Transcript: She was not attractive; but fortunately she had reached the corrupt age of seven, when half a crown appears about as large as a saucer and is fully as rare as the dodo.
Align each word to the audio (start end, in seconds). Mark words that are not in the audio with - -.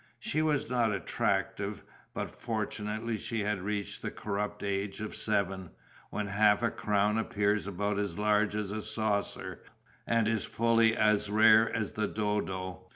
She 0.19 0.41
was 0.41 0.67
not 0.67 0.91
attractive; 0.91 1.83
but 2.15 2.31
fortunately 2.31 3.19
she 3.19 3.41
had 3.41 3.61
reached 3.61 4.01
the 4.01 4.09
corrupt 4.09 4.63
age 4.63 4.99
of 4.99 5.13
seven, 5.15 5.69
when 6.09 6.25
half 6.25 6.63
a 6.63 6.71
crown 6.71 7.19
appears 7.19 7.67
about 7.67 7.99
as 7.99 8.17
large 8.17 8.55
as 8.55 8.71
a 8.71 8.81
saucer 8.81 9.61
and 10.07 10.27
is 10.27 10.43
fully 10.43 10.97
as 10.97 11.29
rare 11.29 11.71
as 11.71 11.93
the 11.93 12.07
dodo. 12.07 12.87